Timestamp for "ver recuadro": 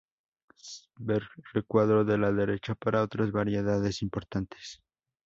0.97-2.03